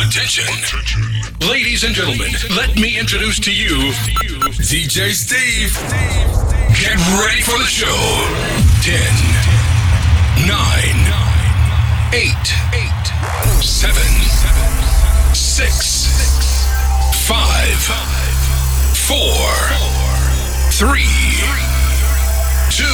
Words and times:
Attention. 0.00 0.48
Ladies 1.46 1.84
and 1.84 1.94
gentlemen, 1.94 2.32
let 2.56 2.74
me 2.76 2.98
introduce 2.98 3.38
to 3.40 3.52
you 3.52 3.92
DJ 4.56 5.12
Steve. 5.12 5.76
Get 6.80 6.96
ready 7.20 7.42
for 7.42 7.58
the 7.58 7.66
show. 7.68 7.86
10, 8.82 8.96
9, 10.48 10.56
8, 12.14 12.32
7, 13.62 14.02
6, 15.34 16.08
5, 17.28 17.92
4, 18.96 19.16
3, 20.72 21.04
2, 22.70 22.84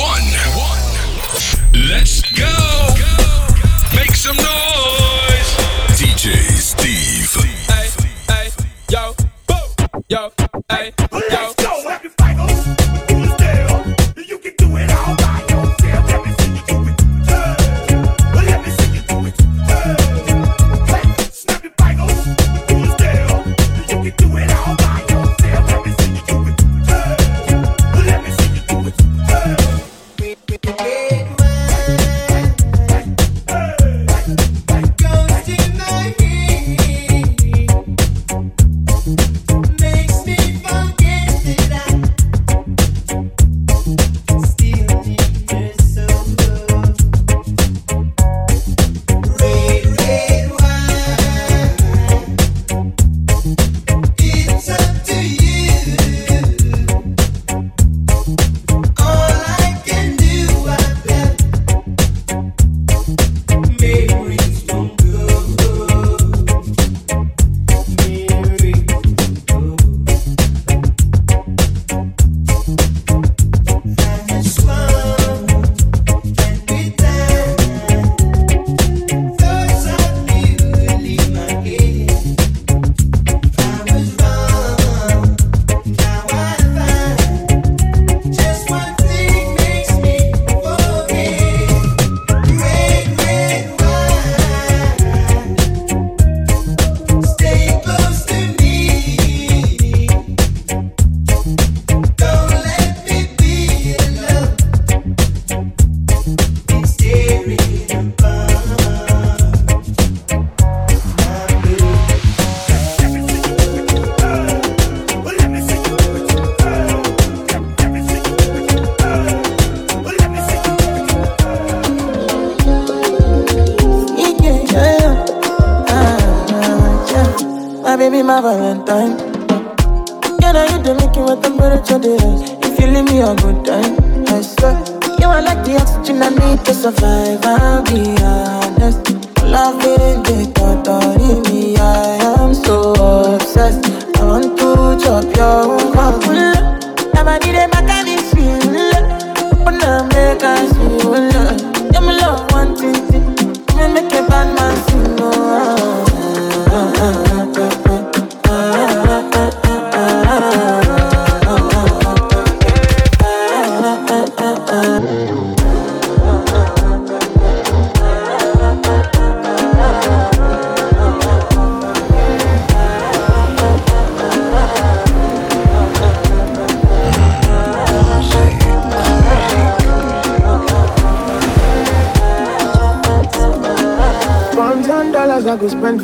1. 0.00 1.88
Let's 1.88 2.22
go. 2.32 2.94
Make 3.94 4.14
some 4.14 4.36
noise. 4.36 5.05
DJ 6.26 6.58
Steve. 6.58 7.46
Hey, 7.68 7.88
hey, 8.26 8.50
yo, 8.90 9.14
boo, 9.46 10.02
yo, 10.08 10.32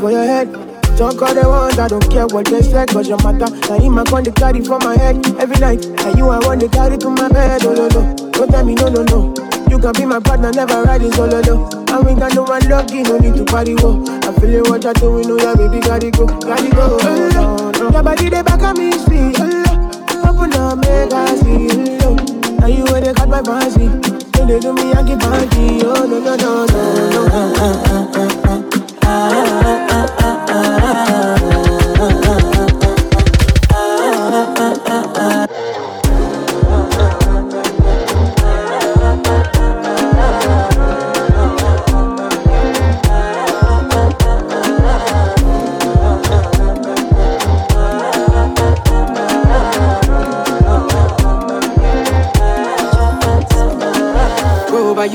for 0.03 0.11
your 0.11 0.25
head. 0.25 0.51
Don't 0.99 1.23
all 1.23 1.33
they 1.33 1.47
want, 1.47 1.79
I 1.79 1.87
don't 1.87 2.03
care 2.11 2.27
what 2.27 2.47
they 2.47 2.61
say, 2.61 2.85
cause 2.87 3.09
your 3.09 3.23
matter. 3.23 3.47
Now 3.71 3.79
him 3.79 3.99
I 3.99 4.05
con 4.05 4.25
the 4.25 4.33
carry 4.33 4.61
for 4.61 4.79
my 4.81 4.99
head 4.99 5.23
every 5.39 5.57
night. 5.63 5.87
And 5.87 6.19
you 6.19 6.29
I 6.29 6.43
want 6.43 6.61
to 6.61 6.69
carry 6.69 6.99
to 6.99 7.09
my 7.09 7.29
bed, 7.31 7.63
oh 7.65 7.73
no 7.73 7.87
no. 7.87 8.31
Don't 8.35 8.51
tell 8.51 8.65
me 8.67 8.75
no 8.75 8.91
no 8.91 9.03
no. 9.07 9.33
You 9.71 9.79
can 9.79 9.93
be 9.95 10.05
my 10.05 10.19
partner, 10.19 10.51
never 10.51 10.83
riding 10.83 11.13
solo 11.13 11.41
low. 11.47 11.71
And 11.95 12.03
we 12.05 12.19
got 12.19 12.35
no 12.35 12.43
one 12.43 12.69
lucky, 12.69 13.03
no 13.07 13.17
need 13.19 13.39
to 13.39 13.45
party 13.45 13.75
wo. 13.79 14.03
I 14.27 14.35
feel 14.43 14.59
it, 14.59 14.69
what 14.69 14.83
you're 14.83 14.93
doing, 14.95 15.29
know 15.29 15.39
your 15.39 15.55
baby 15.57 15.79
gotta 15.79 16.11
go, 16.11 16.27
gotta 16.27 16.71
go. 16.75 16.99
Oh, 16.99 17.31
no, 17.33 17.71
no. 17.71 17.91
Your 17.95 18.03
body 18.03 18.29
they 18.29 18.43
back 18.43 18.61
at 18.61 18.77
me, 18.77 18.91
sweet. 19.07 19.39
Oh, 19.39 20.27
open 20.27 20.53
up, 20.59 20.83
make 20.83 21.15
I 21.15 21.31
see. 21.47 21.71
Oh, 22.03 22.19
now 22.59 22.67
you 22.67 22.85
where 22.91 23.01
they 23.01 23.15
got 23.15 23.29
my 23.31 23.41
fancy. 23.43 23.87
They 24.43 24.59
do 24.59 24.75
me, 24.75 24.93
I 24.93 25.03
get 25.07 25.21
party. 25.23 25.87
Oh 25.87 26.05
no 26.11 26.19
no 26.19 26.35
no 26.35 26.67
no 26.67 26.83
no. 27.15 27.23
Bro, 29.13 29.63
but 29.63 29.82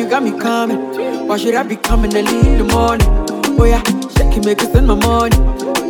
you 0.08 0.12
got 0.12 0.24
me 0.24 0.32
coming. 0.40 1.28
Why 1.28 1.38
should 1.38 1.56
I 1.56 1.64
be 1.64 1.76
coming 1.76 2.16
early 2.16 2.40
in 2.40 2.58
the 2.60 2.64
morning? 2.64 3.08
Oh 3.60 3.66
yeah, 3.66 3.84
shake 4.16 4.38
it, 4.38 4.46
make 4.46 4.62
it 4.62 4.70
spend 4.70 4.88
my 4.88 4.96
money. 4.96 5.36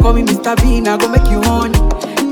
Call 0.02 0.14
me 0.14 0.24
Mr. 0.24 0.58
Bean, 0.58 0.88
I 0.88 0.98
go 0.98 1.08
make 1.08 1.30
you 1.30 1.40
honey. 1.46 1.78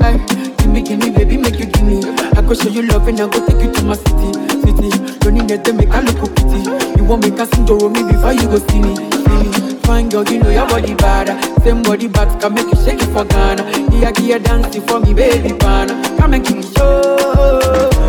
Hey, 0.02 0.18
give 0.58 0.70
me, 0.72 0.82
give 0.82 0.98
me, 0.98 1.10
baby, 1.10 1.36
make 1.36 1.60
you 1.60 1.66
give 1.66 1.84
me. 1.86 2.02
I 2.34 2.42
go 2.42 2.54
show 2.54 2.68
you 2.68 2.82
love 2.82 3.06
and 3.06 3.20
I 3.20 3.28
go 3.28 3.38
take 3.46 3.62
you 3.62 3.72
to 3.72 3.82
my 3.84 3.94
city, 3.94 4.32
city. 4.66 4.90
Don't 5.20 5.34
need 5.34 5.64
to 5.64 5.72
make 5.72 5.90
I 5.90 6.00
look 6.00 6.18
pretty. 6.34 6.66
You 6.98 7.04
want 7.04 7.22
me 7.22 7.30
to 7.30 7.46
sing 7.46 7.66
to 7.66 7.88
me 7.88 8.02
before 8.02 8.32
you 8.32 8.50
go 8.50 8.58
see 8.58 8.80
me, 8.82 8.96
see 8.96 9.38
me. 9.38 9.78
Fine 9.86 10.08
girl, 10.08 10.24
you 10.24 10.40
know 10.40 10.50
your 10.50 10.66
body 10.66 10.94
bad. 10.94 11.30
Same 11.62 11.84
body 11.84 12.08
back 12.08 12.40
can 12.40 12.54
make 12.54 12.66
you 12.66 12.78
shake 12.82 13.00
it 13.00 13.10
for 13.14 13.24
Ghana. 13.24 13.62
Here, 13.94 14.12
here, 14.18 14.38
dancing 14.40 14.82
for 14.82 14.98
me, 14.98 15.14
baby, 15.14 15.56
pana. 15.56 15.94
Come 16.18 16.34
and 16.34 16.44
give 16.44 16.56
me 16.56 16.62
show. 16.74 18.05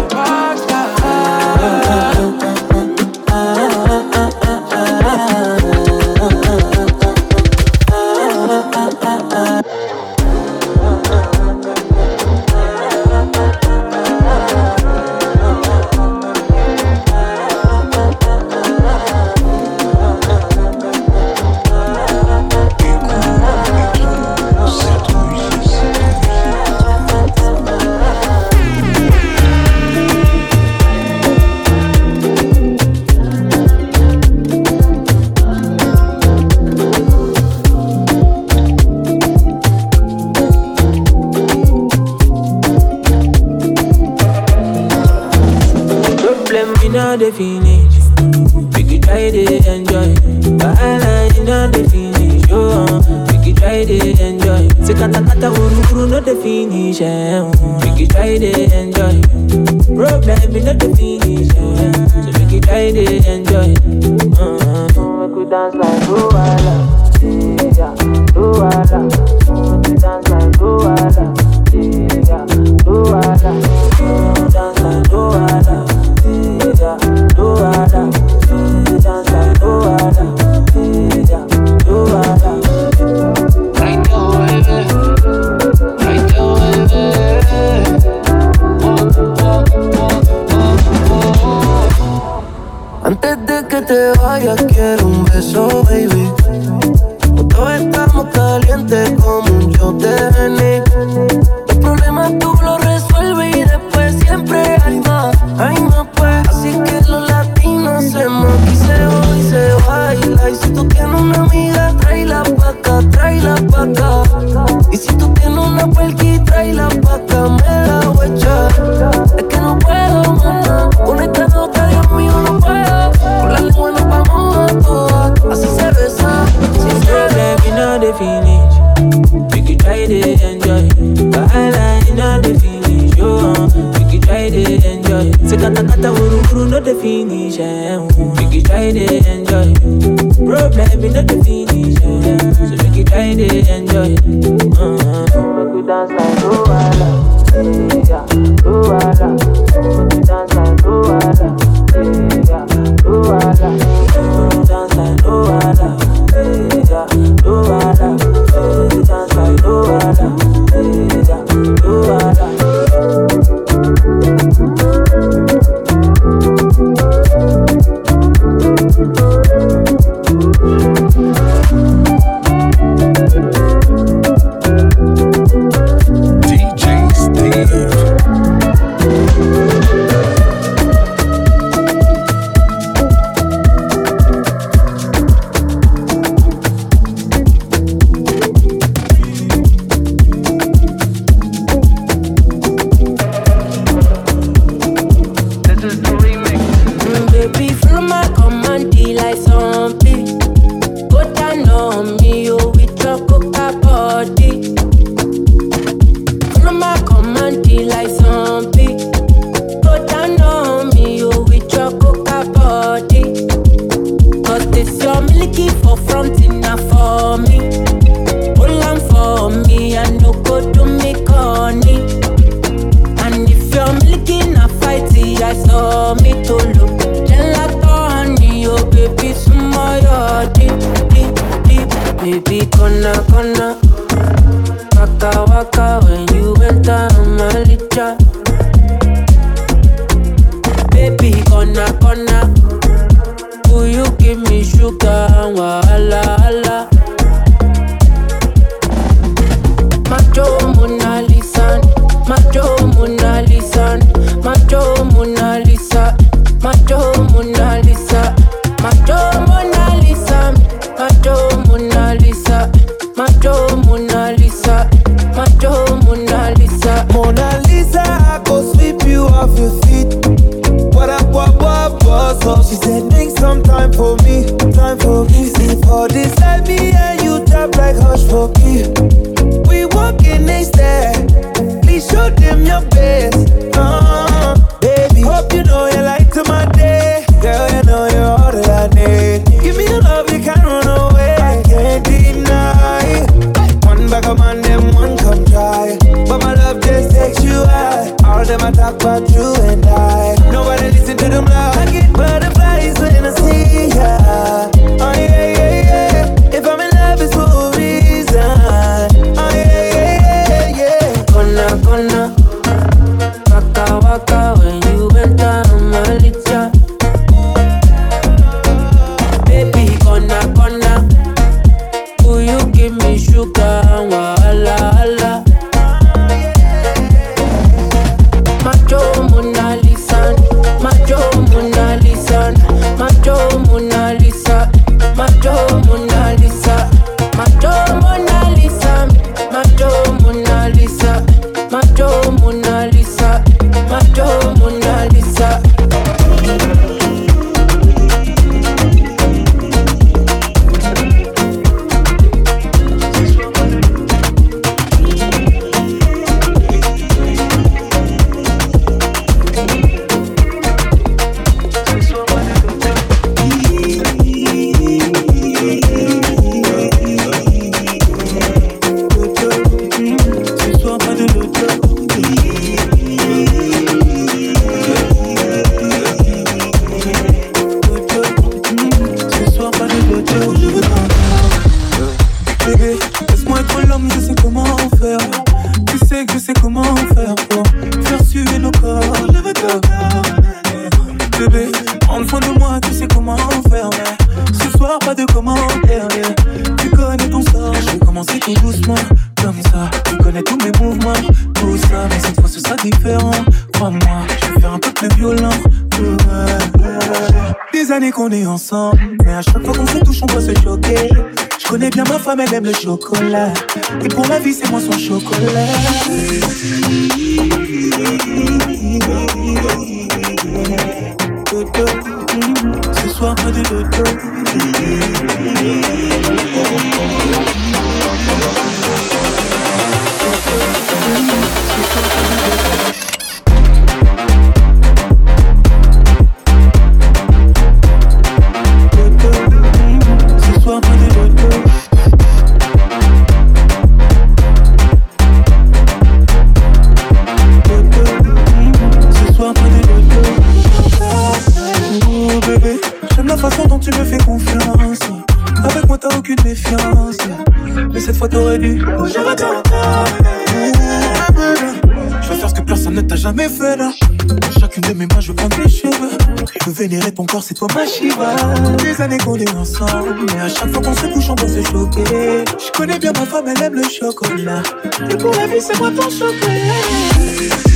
jamais 463.27 463.49
fait. 463.49 463.77
Dans 463.77 464.51
chacune 464.59 464.83
de 464.83 464.93
mes 464.93 465.05
mains, 465.05 465.19
je 465.19 465.33
prends 465.33 465.49
tes 465.49 465.67
cheveux. 465.67 466.17
Je 466.65 466.71
vénérer 466.71 467.11
ton 467.11 467.25
corps, 467.25 467.43
c'est 467.43 467.53
toi 467.53 467.67
ma 467.75 467.85
Shiva. 467.85 468.35
Des 468.77 469.01
années 469.01 469.17
qu'on 469.17 469.35
est 469.35 469.53
ensemble, 469.53 470.15
mais 470.27 470.41
à 470.41 470.49
chaque 470.49 470.71
fois 470.71 470.81
qu'on 470.81 470.95
se 470.95 471.07
couche, 471.07 471.29
on 471.29 471.35
peut 471.35 471.47
se 471.47 471.61
choquer. 471.63 472.45
Je 472.57 472.71
connais 472.71 472.99
bien 472.99 473.11
ma 473.11 473.25
femme, 473.25 473.45
elle 473.47 473.63
aime 473.63 473.73
le 473.73 473.83
chocolat. 473.83 474.63
Et 475.09 475.17
pour 475.17 475.33
la 475.35 475.47
vie, 475.47 475.61
c'est 475.61 475.77
moi 475.77 475.91
ton 475.91 476.09
chocolat. 476.09 477.66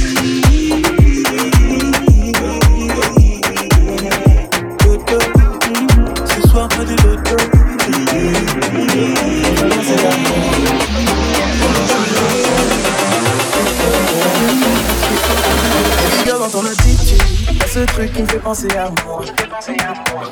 à. 18.52 18.92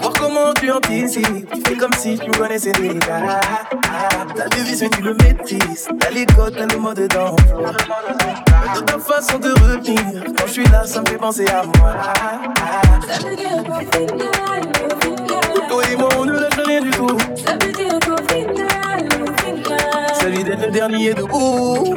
Voir 0.02 0.14
comment 0.20 0.54
tu 0.54 0.70
anticipes, 0.70 1.50
tu 1.54 1.62
fais 1.66 1.76
comme 1.78 1.94
si 1.94 2.20
tu 2.20 2.28
me 2.30 2.38
connaissais 2.38 2.74
déjà. 2.74 3.40
Ta 4.36 4.50
devise, 4.50 4.82
mais 4.82 4.90
tu 4.90 5.02
le 5.02 5.14
maîtrises. 5.14 5.88
T'as 6.00 6.10
les 6.10 6.26
codes, 6.26 6.56
t'as 6.58 6.66
le 6.66 6.82
mode 6.82 7.08
d'emploi. 7.08 7.72
Ta 8.86 9.00
façon 9.00 9.40
de 9.40 9.52
revenir, 9.52 10.24
quand 10.38 10.48
je 10.48 10.52
suis 10.52 10.66
là, 10.66 10.86
ça 10.86 11.02
me 11.02 11.06
fait 11.06 11.18
penser 11.18 11.48
à 11.48 11.64
moi. 11.64 11.96
Toi 15.70 15.84
et 15.90 15.96
moi, 15.96 16.10
on 16.18 16.26
ne 16.26 16.34
lâche 16.34 16.60
rien 16.66 16.82
du 16.82 16.92
tout. 16.92 17.18
Celui 20.20 20.44
d'être 20.44 20.66
le 20.66 20.72
dernier 20.72 21.14
debout. 21.14 21.96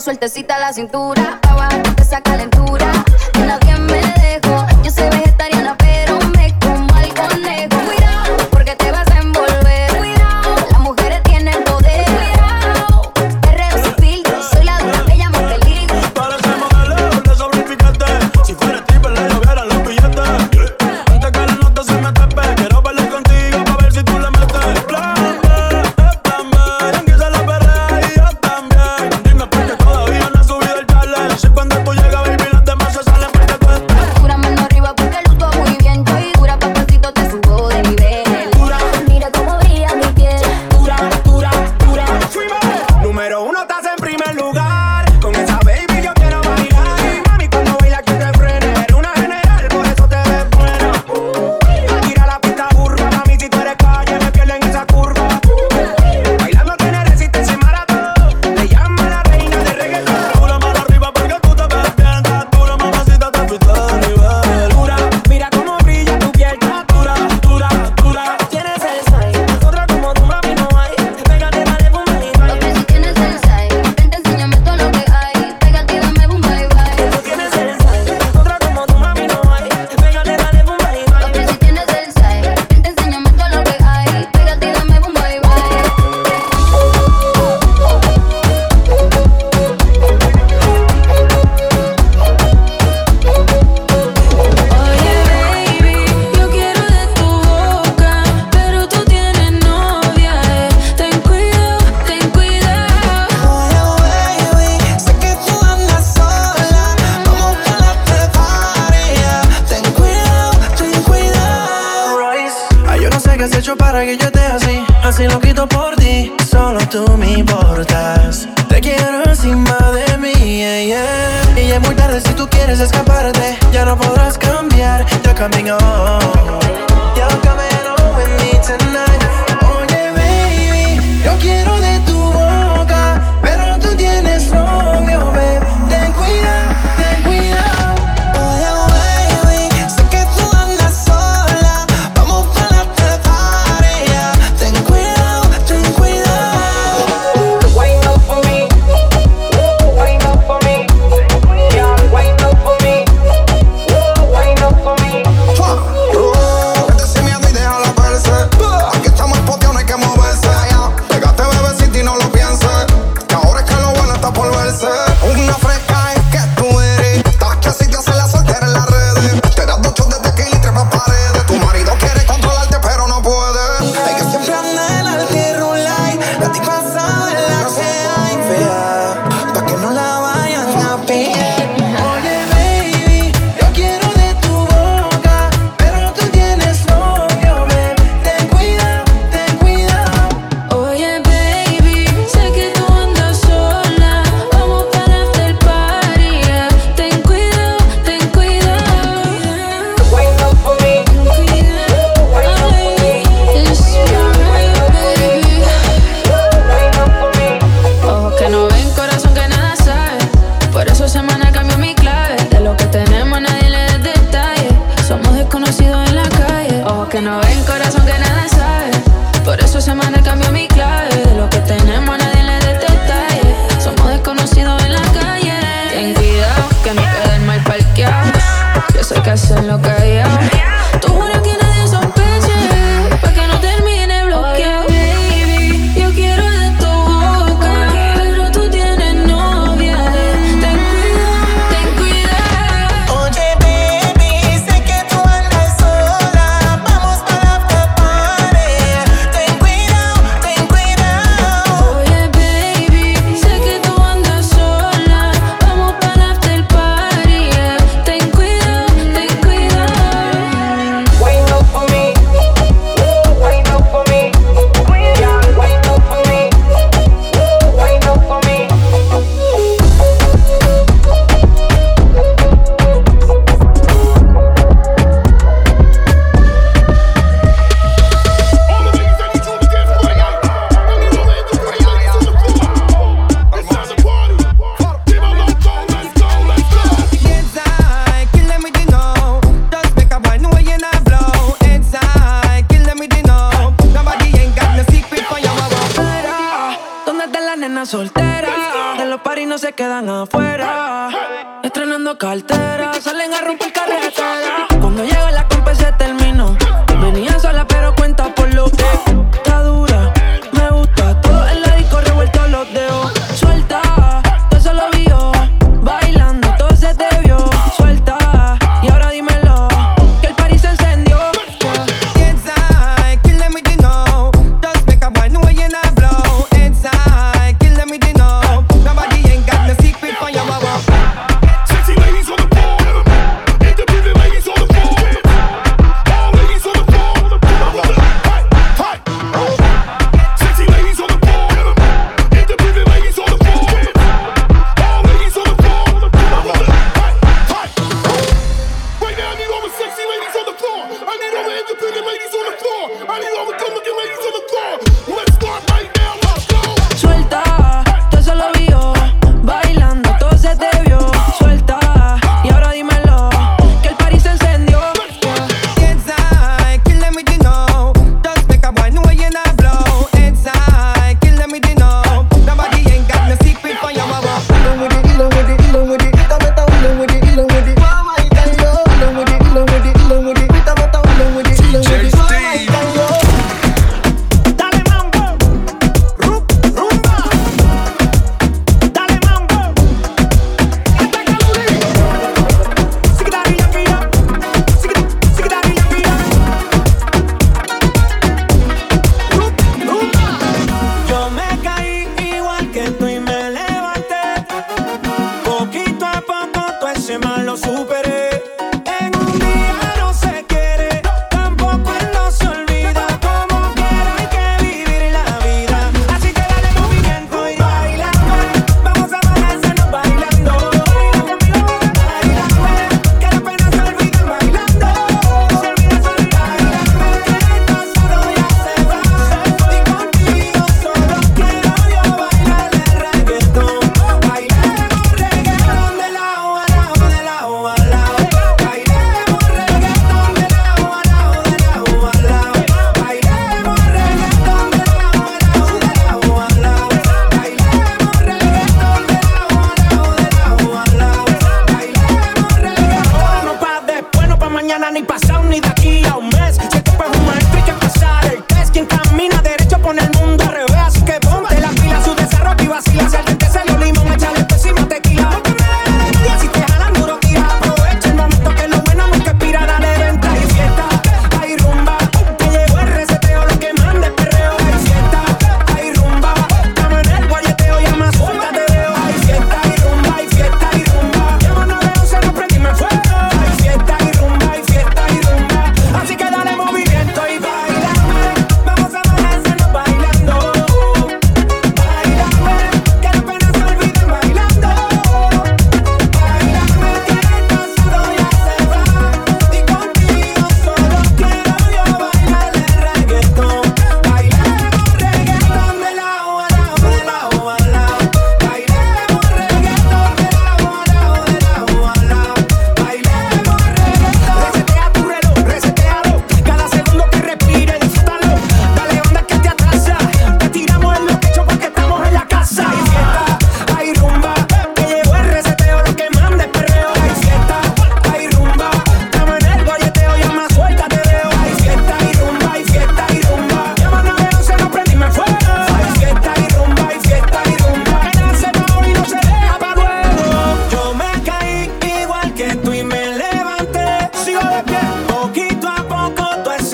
Sueltecita 0.00 0.58
la 0.58 0.72
cintura, 0.72 1.38
pa' 1.42 1.54
bajarte 1.54 2.02
esa 2.02 2.20
calentura. 2.20 2.77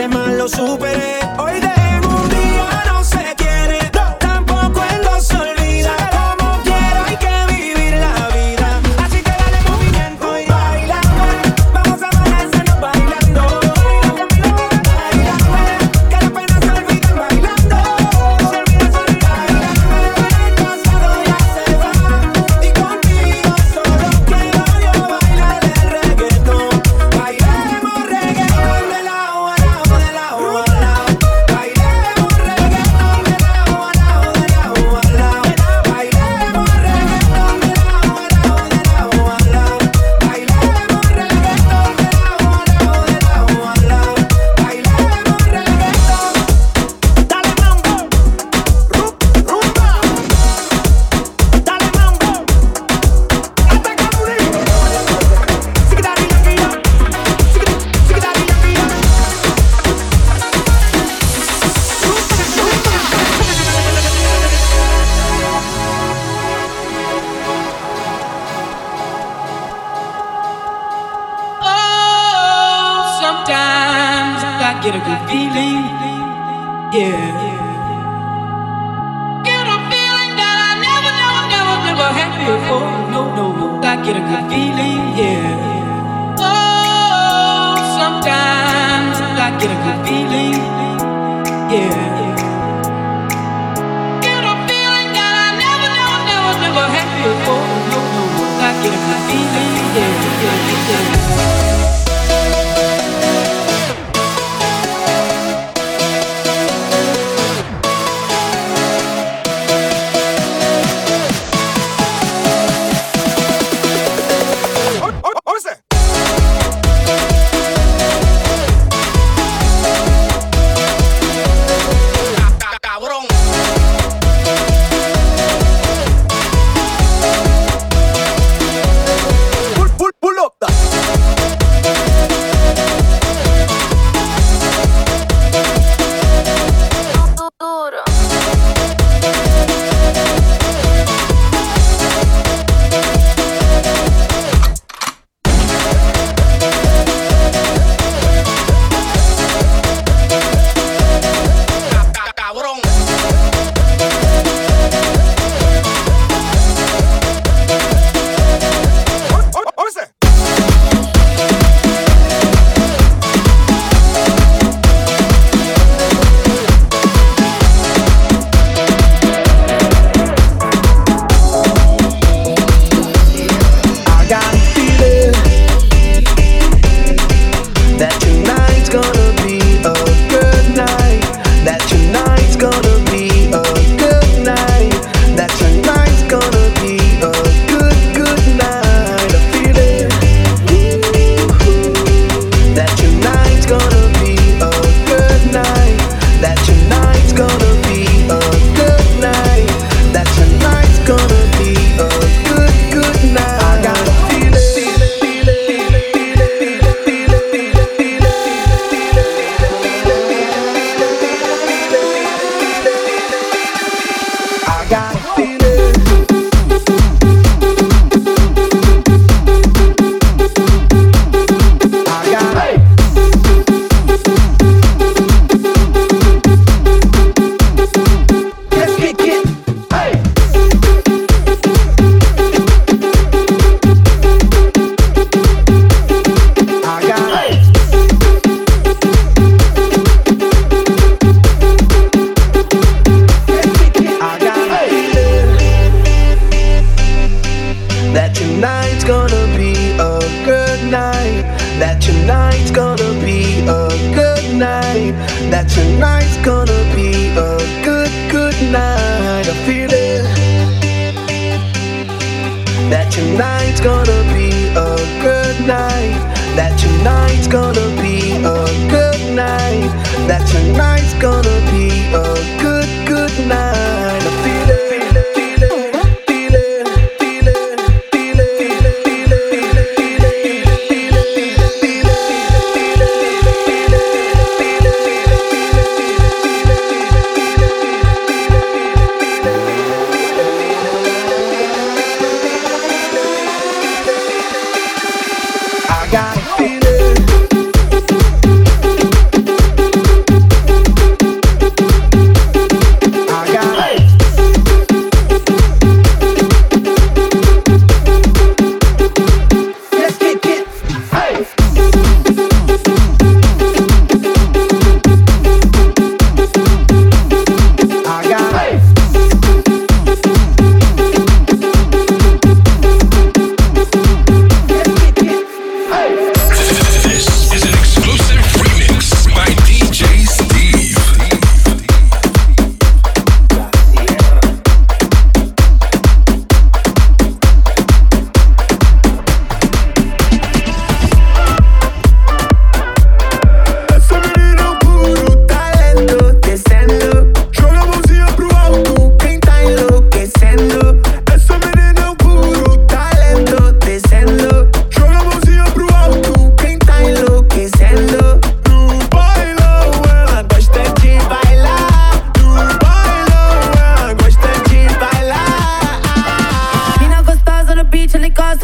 mal 0.09 0.39
lo 0.39 0.49
superé. 0.49 1.24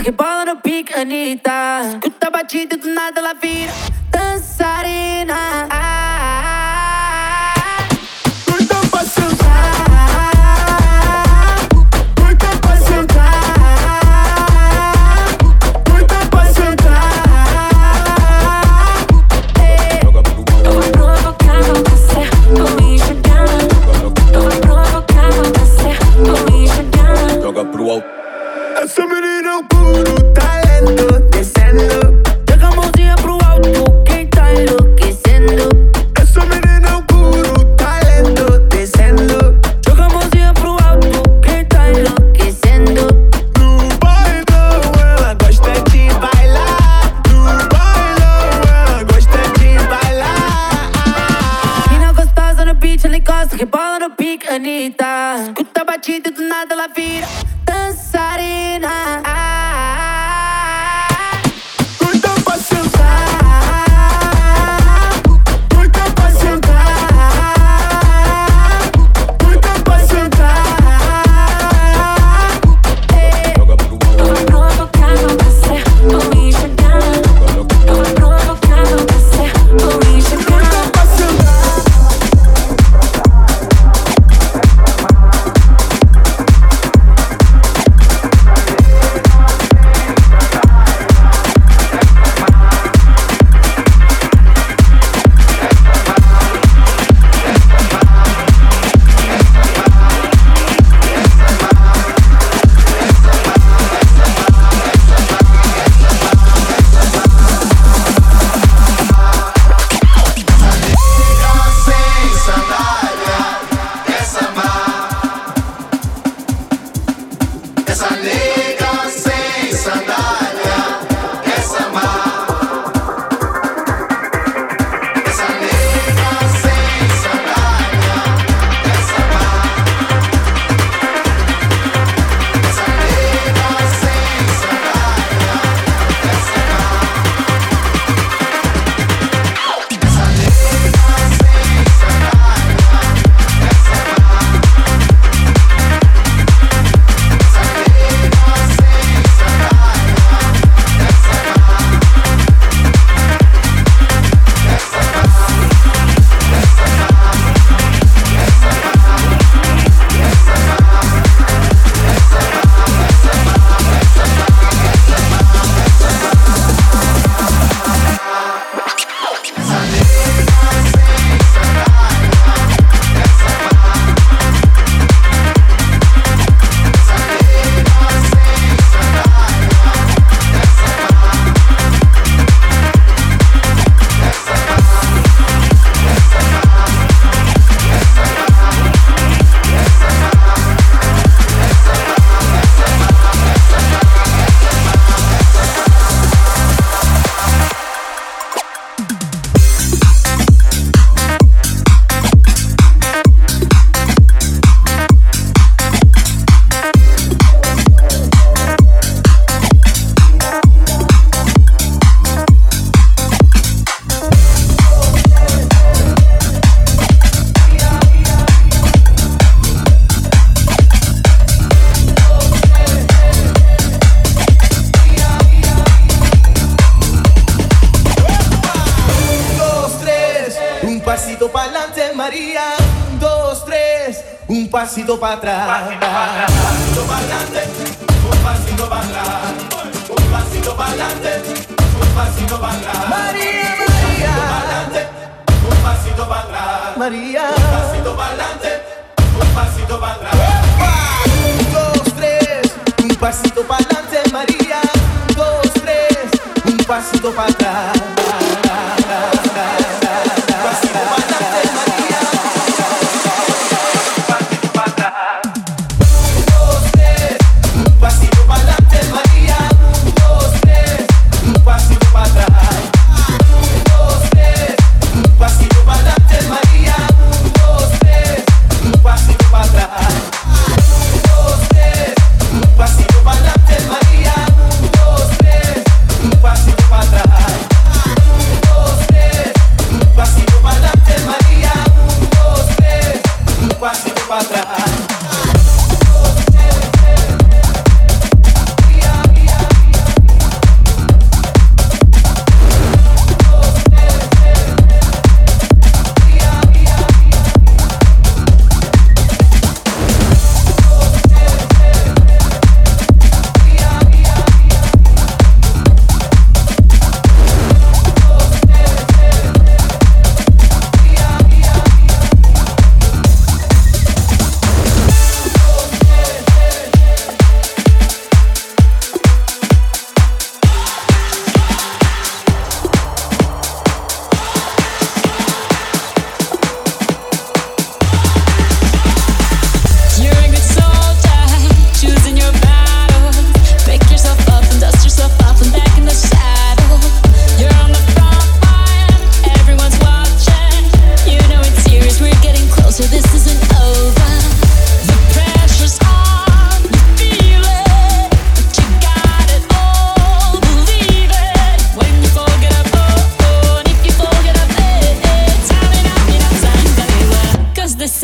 Senta 0.01 0.03
que 0.03 0.11
bola 0.13 0.45
no 0.47 0.57
pique, 0.63 0.95
Anitta. 0.95 1.83
Escuta 1.93 2.29
a 2.29 2.31
batida 2.31 2.75
e 2.75 2.79
do 2.79 2.89
nada 2.89 3.21
ela 3.21 3.35
vira 3.35 3.71
dançarina. 4.11 5.69
Ah, 5.69 5.90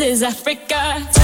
is 0.07 0.23
Africa. 0.23 1.16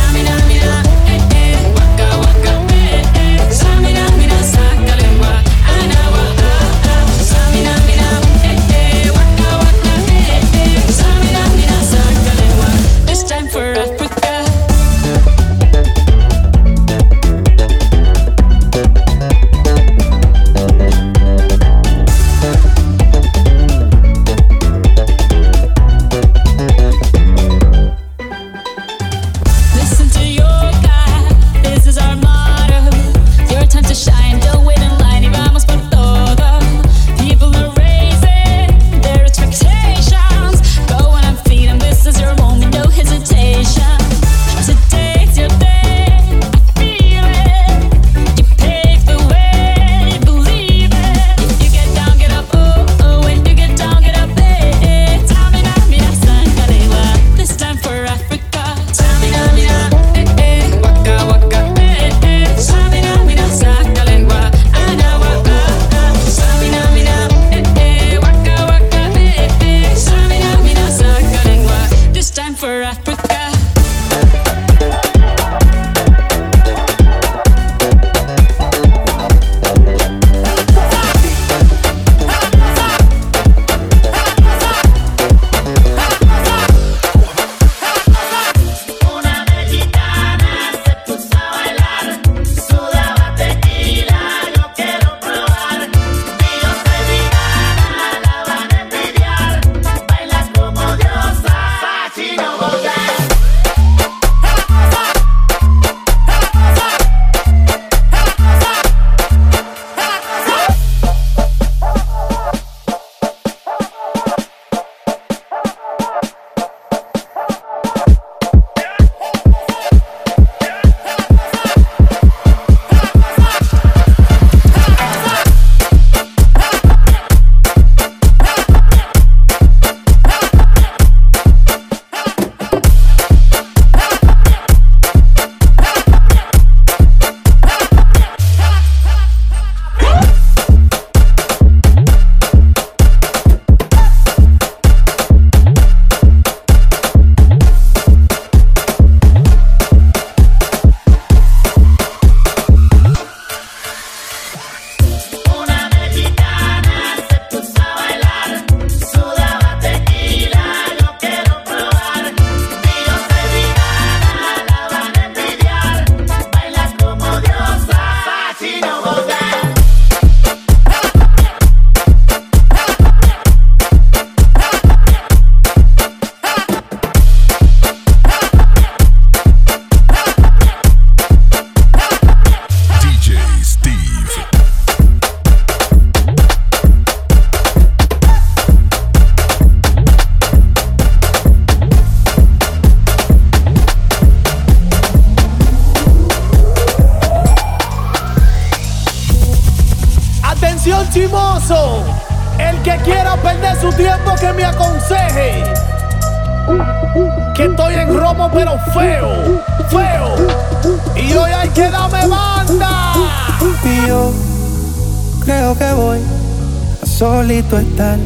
solito 217.24 217.78
estar 217.78 218.18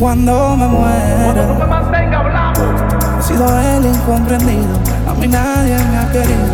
cuando 0.00 0.56
me 0.56 0.66
muera. 0.66 1.34
Cuando 1.46 1.66
no 1.66 1.90
me 1.90 3.18
He 3.18 3.22
sido 3.22 3.46
el 3.60 3.86
incomprendido, 3.86 4.74
a 5.08 5.14
mí 5.14 5.28
nadie 5.28 5.76
me 5.76 5.98
ha 5.98 6.10
querido, 6.10 6.48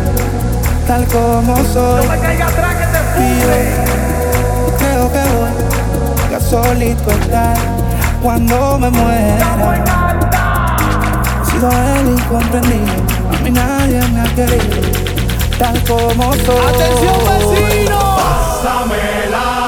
tal 0.85 1.05
como 1.07 1.55
soy. 1.73 2.05
No 2.05 2.11
me 2.11 2.19
caiga 2.19 2.47
atrás 2.47 2.75
que 2.75 2.85
te 2.85 2.99
puse. 3.15 3.59
creo 4.77 5.11
que 5.11 5.23
voy 5.33 6.35
a 6.35 6.39
solito 6.39 7.09
estar 7.09 7.57
cuando 8.21 8.77
me 8.77 8.89
muera. 8.91 9.83
He 11.41 11.51
sido 11.51 11.69
el 11.71 12.09
incomprendido, 12.11 12.93
a 13.33 13.43
mí 13.43 13.49
nadie 13.49 14.01
me 14.13 14.21
ha 14.21 14.35
querido, 14.35 14.81
tal 15.57 15.83
como 15.85 16.31
soy. 16.35 16.75
Atención 16.75 17.17
vecino. 17.25 18.17
Pásamela. 18.17 19.60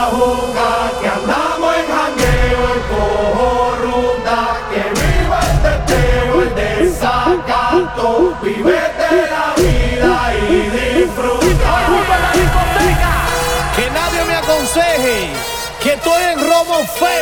fast. 16.86 17.13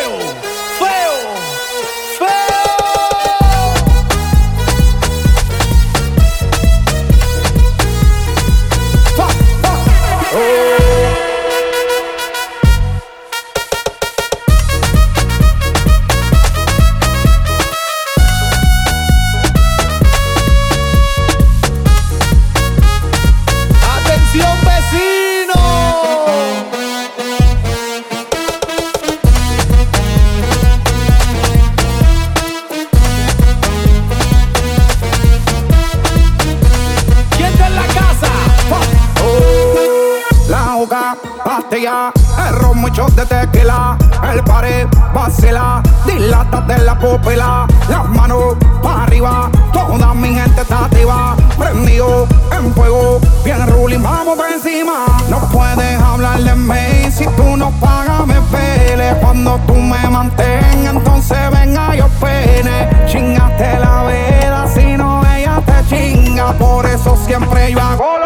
Las 47.02 48.08
manos 48.10 48.56
para 48.84 49.04
arriba. 49.04 49.50
Toda 49.74 50.14
mi 50.14 50.36
gente 50.36 50.62
está 50.62 50.86
activa. 50.86 51.36
Prendido 51.58 52.28
en 52.52 52.72
fuego. 52.76 53.20
Bien 53.44 53.66
ruling, 53.66 54.04
vamos 54.04 54.38
por 54.38 54.48
encima. 54.48 55.08
No 55.28 55.40
puedes 55.50 56.00
hablar 56.00 56.40
de 56.42 56.54
mí. 56.54 57.12
Si 57.12 57.26
tú 57.26 57.58
no 57.58 57.72
pagas, 57.80 58.28
me 58.28 58.40
pele. 58.52 59.16
Cuando 59.20 59.60
tú 59.66 59.74
me 59.74 60.10
mantengas, 60.10 60.94
entonces 60.94 61.40
venga 61.52 61.96
yo 61.96 62.08
pene. 62.20 62.88
Chingaste 63.08 63.80
la 63.80 64.04
vela. 64.04 64.68
Si 64.72 64.96
no, 64.96 65.24
ella 65.36 65.60
te 65.66 65.88
chinga. 65.90 66.54
Por 66.54 66.86
eso 66.86 67.18
siempre 67.26 67.72
yo 67.72 67.82
hago 67.82 68.21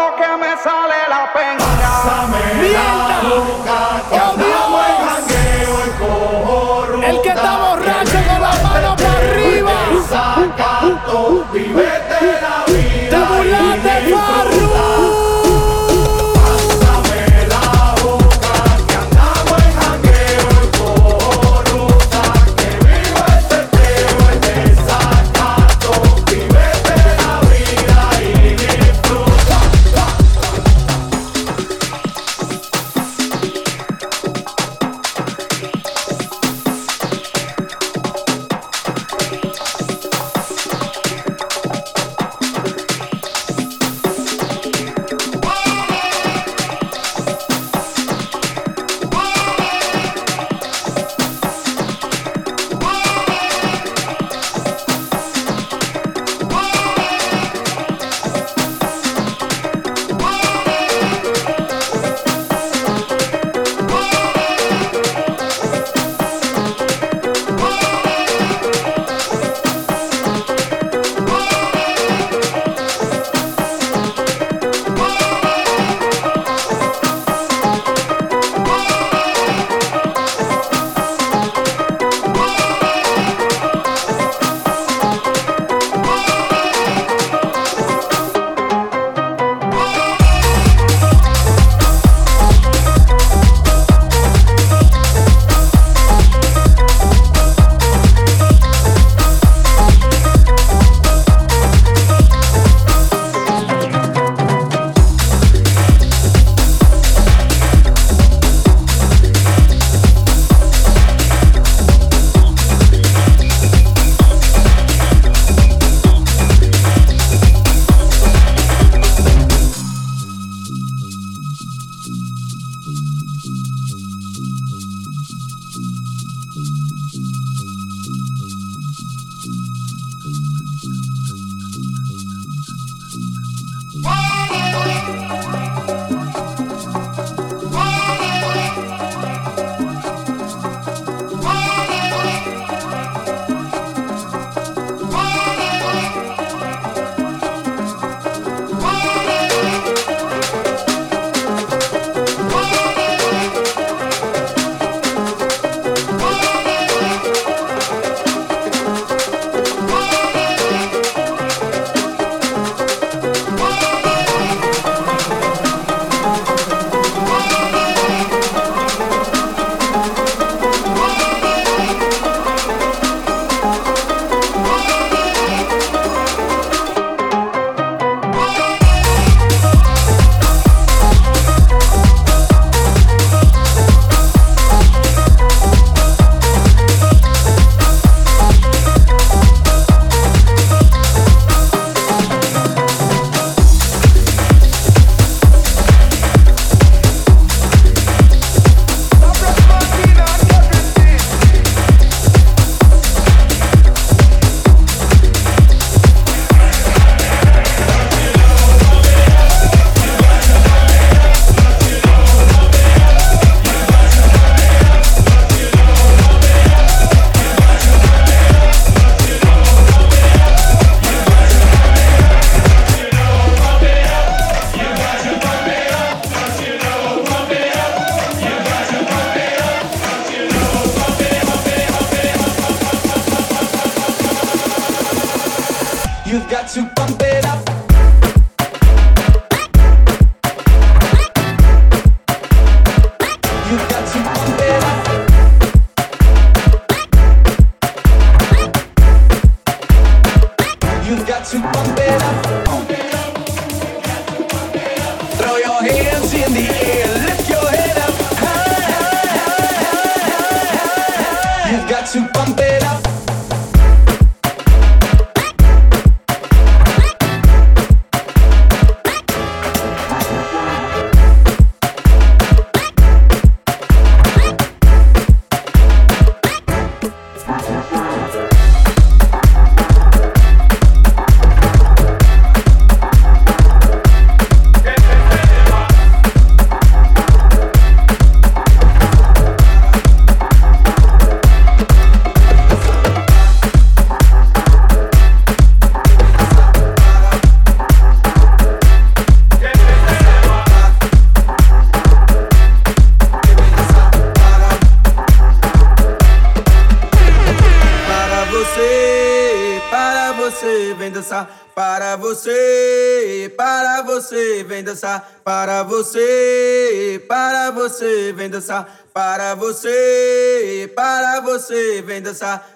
você 321.66 322.02
vem 322.02 322.22
dançar. 322.22 322.75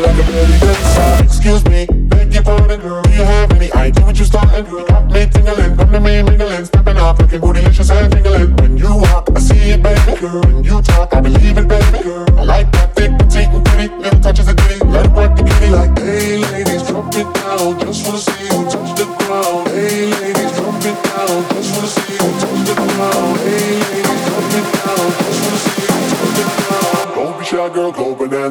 like 0.00 0.16
a 0.16 0.26
belly 0.30 0.58
dancer. 0.58 1.24
Excuse 1.24 1.64
me, 1.64 1.86
thank 2.10 2.34
you 2.34 2.42
for 2.42 2.60
the 2.66 2.76
girl. 2.76 3.02
Do 3.02 3.10
you 3.10 3.24
have 3.24 3.52
any 3.52 3.72
idea 3.72 4.04
what 4.04 4.16
you're 4.16 4.26
starting? 4.26 4.66
You 4.66 4.86
got 4.86 5.10
me 5.10 5.26
tingling, 5.26 5.76
come 5.76 5.92
to 5.92 6.00
me 6.00 6.22
mingling, 6.22 6.64
stepping 6.64 6.96
off, 6.98 7.18
looking 7.20 7.40
bootylicious 7.40 7.90
and 7.90 8.12
tingling. 8.12 8.56
When 8.56 8.76
you 8.76 8.96
walk, 8.96 9.28
I 9.34 9.40
see 9.40 9.70
it, 9.70 9.82
baby 9.82 10.20
girl. 10.20 10.40
When 10.40 10.64
you 10.64 10.82
talk, 10.82 11.14
I 11.14 11.20
believe 11.20 11.58
it, 11.58 11.68
baby 11.68 12.02
girl. 12.02 12.25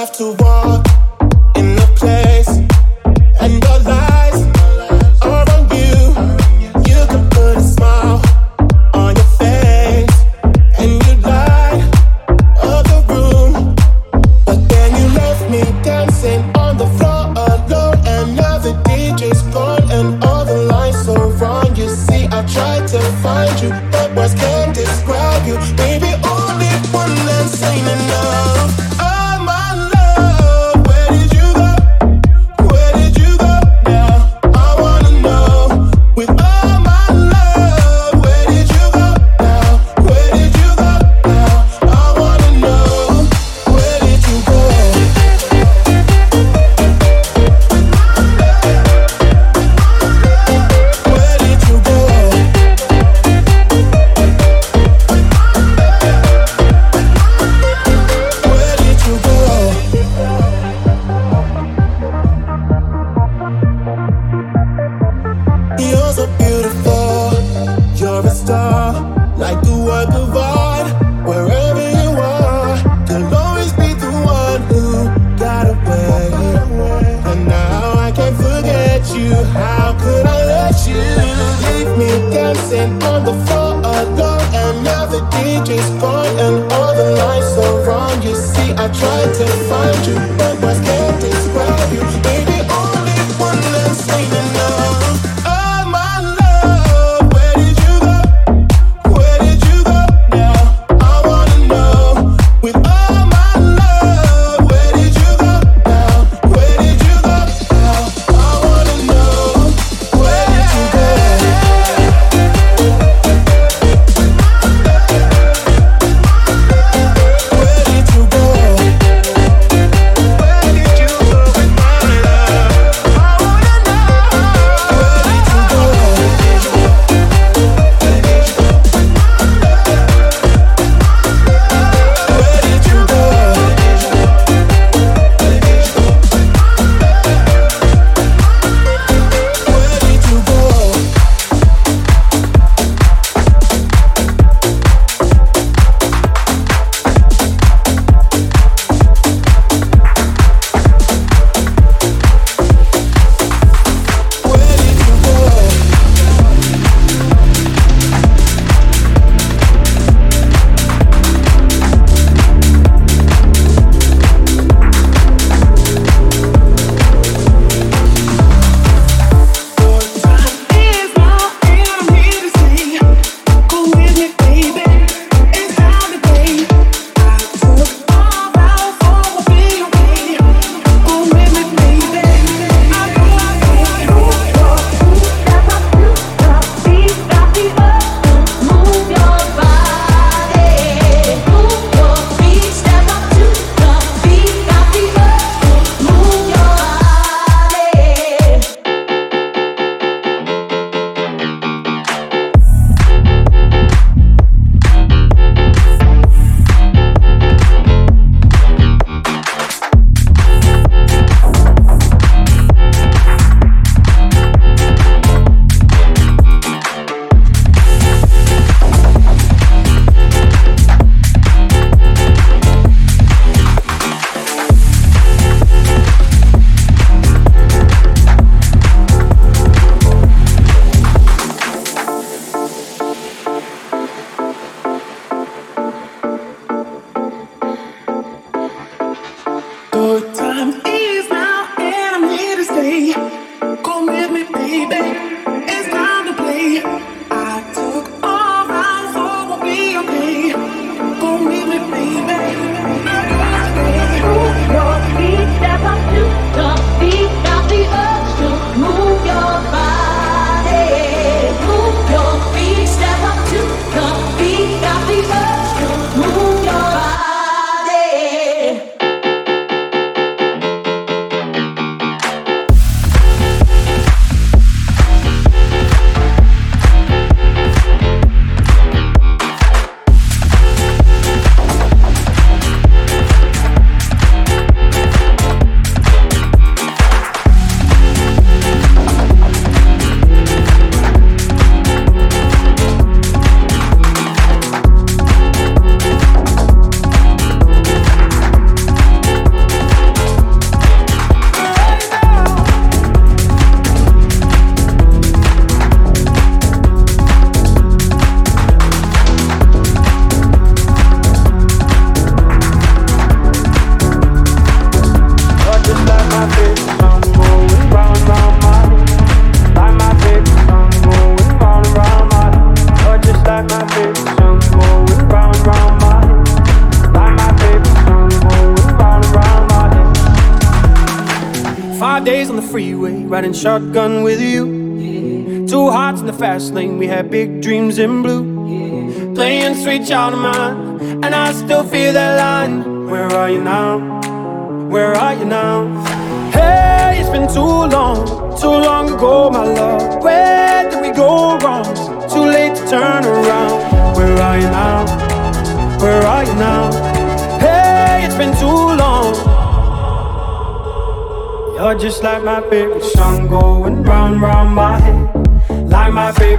Have 0.00 0.12
to 0.16 0.32
walk 0.32 0.49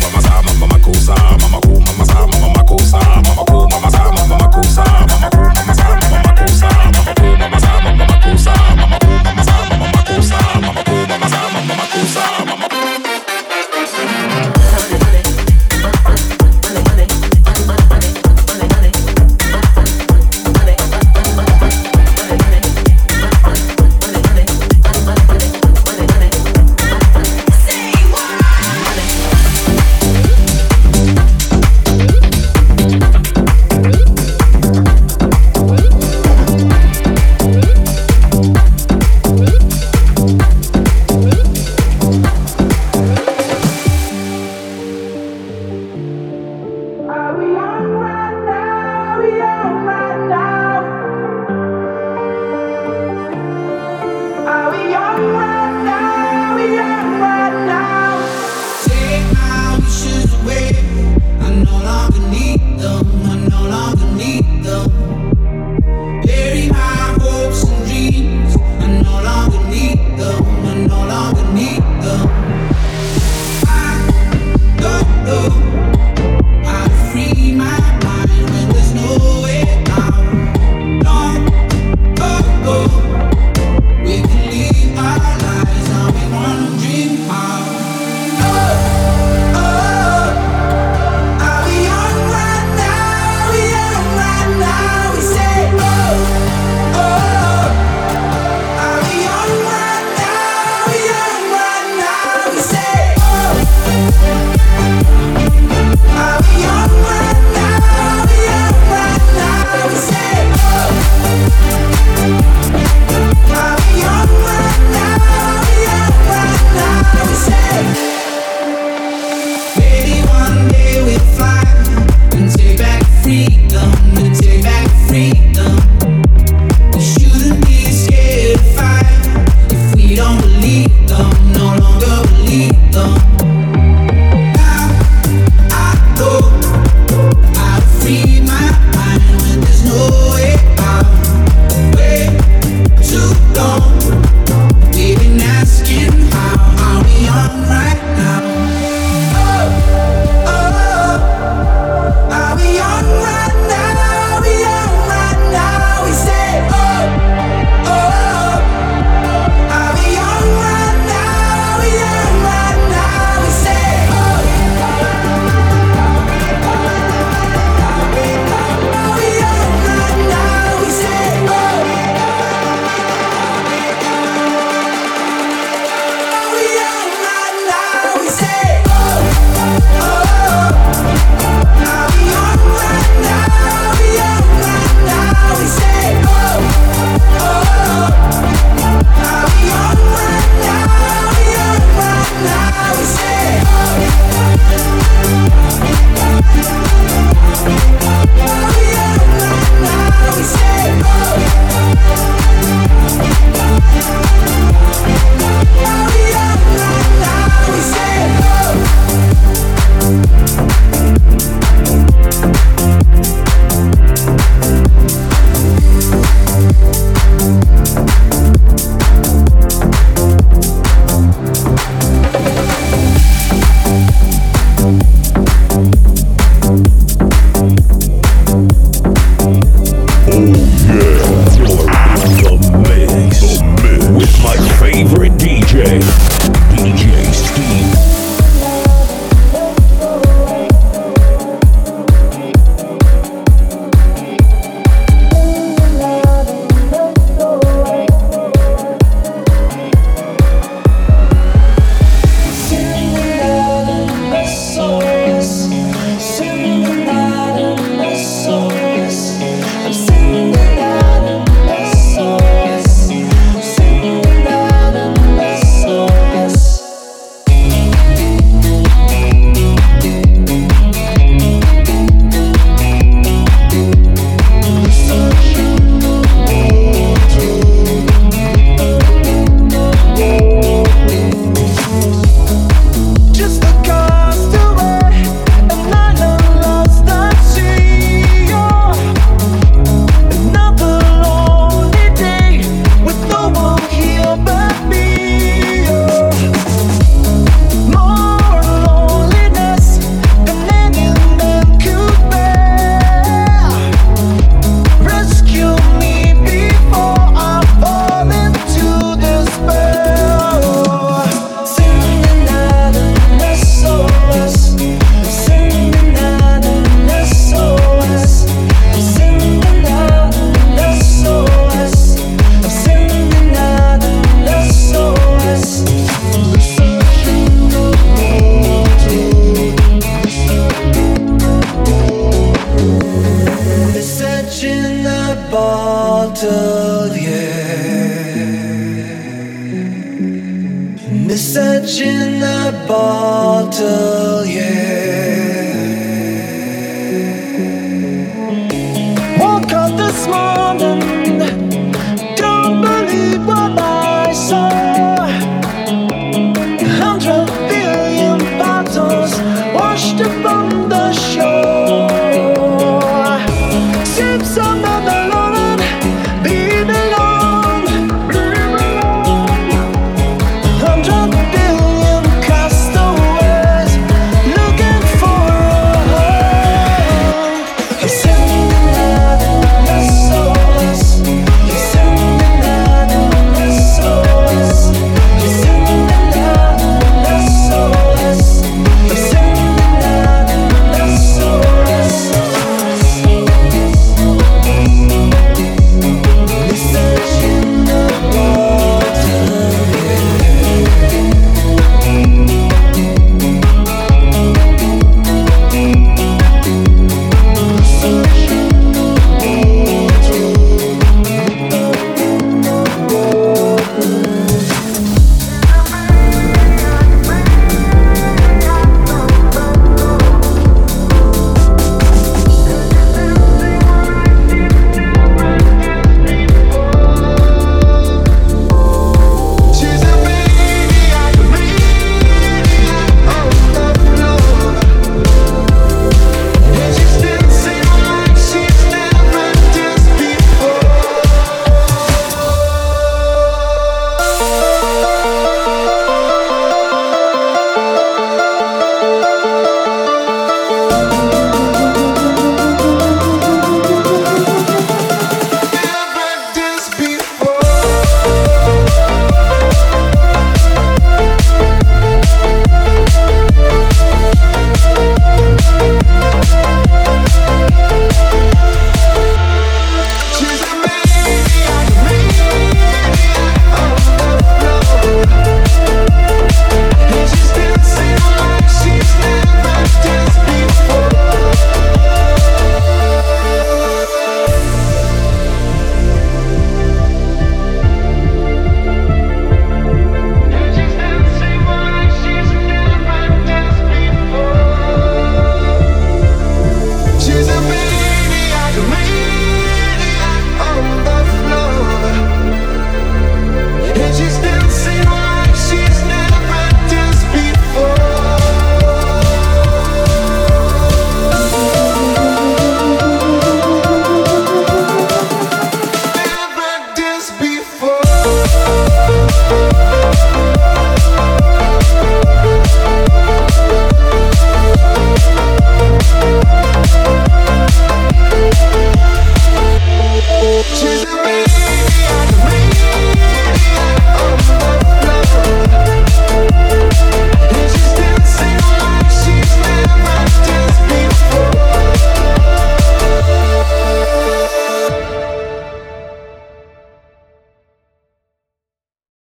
mama 0.00 0.20
sa, 0.22 0.42
mama 0.42 0.66
makusa, 0.66 1.14
mama 1.40 1.58
ku, 1.60 1.80
mama 1.80 2.04
sa, 2.04 2.26
mama 2.26 2.48
mama 2.58 3.00
mama 3.26 3.51